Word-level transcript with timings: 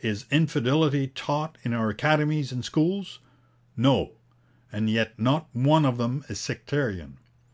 Is 0.00 0.24
infidelity 0.30 1.08
taught 1.08 1.58
in 1.62 1.74
our 1.74 1.90
academies 1.90 2.50
and 2.50 2.64
schools? 2.64 3.18
No; 3.76 4.12
and 4.72 4.88
yet 4.88 5.18
not 5.20 5.50
one 5.52 5.84
of 5.84 5.98
them 5.98 6.24
is 6.30 6.40
sectarian. 6.40 7.18